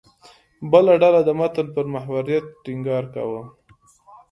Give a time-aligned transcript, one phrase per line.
[0.71, 3.41] بله ډله د متن پر محوریت ټینګار کاوه.